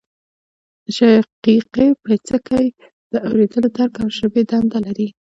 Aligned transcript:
د 0.85 0.85
شقیقې 0.97 1.87
پیڅکی 2.03 2.65
د 3.11 3.13
اوریدلو 3.27 3.69
درک 3.75 3.93
او 4.03 4.07
ژبې 4.17 4.41
دنده 4.51 4.77
لري 4.85 5.07